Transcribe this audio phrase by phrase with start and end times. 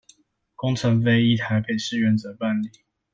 [0.55, 2.69] 工程費依臺北市原則辦理